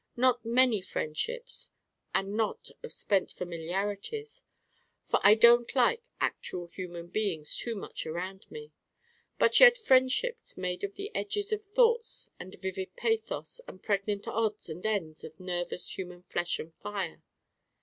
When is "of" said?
2.81-2.91, 10.83-10.95, 11.53-11.63, 15.23-15.39